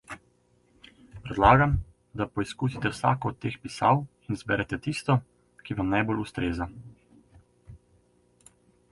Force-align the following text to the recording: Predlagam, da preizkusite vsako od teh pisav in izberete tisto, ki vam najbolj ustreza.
Predlagam, 1.25 1.73
da 2.21 2.25
preizkusite 2.37 2.91
vsako 2.93 3.31
od 3.33 3.37
teh 3.45 3.57
pisav 3.65 4.01
in 4.03 4.37
izberete 4.39 4.79
tisto, 4.87 5.17
ki 5.67 5.77
vam 5.81 5.93
najbolj 5.97 6.23
ustreza. 6.25 6.67